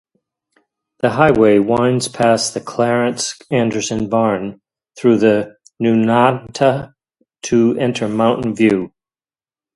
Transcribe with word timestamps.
The 1.01 1.11
highway 1.11 1.59
winds 1.59 2.07
past 2.07 2.55
the 2.55 2.59
Clarence 2.59 3.37
Anderson 3.51 4.09
Barn 4.09 4.59
through 4.97 5.19
Newnata 5.79 6.93
to 7.43 7.77
enter 7.77 8.09
Mountain 8.09 8.55
View. 8.55 8.91